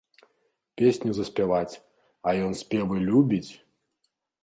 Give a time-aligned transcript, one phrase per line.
[0.81, 1.77] Песню заспяваць,
[2.27, 3.47] а ён спевы любіць!